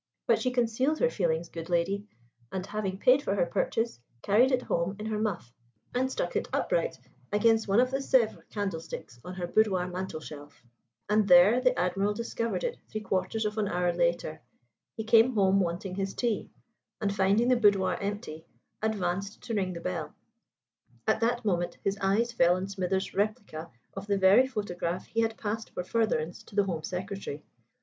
[0.25, 2.07] But she concealed her feelings, good lady;
[2.51, 5.53] and, having paid for her purchase, carried it home in her muff
[5.93, 6.97] and stuck it upright
[7.31, 10.65] against one of the Sevres candlesticks on her boudoir mantel shelf.
[11.07, 14.41] And there the Admiral discovered it three quarters of an hour later.
[14.95, 16.49] He came home wanting his tea;
[16.99, 18.47] and, finding the boudoir empty,
[18.81, 20.15] advanced to ring the bell.
[21.05, 25.37] At that moment his eyes fell on Smithers' replica of the very photograph he had
[25.37, 27.43] passed for furtherance to the Home Secretary.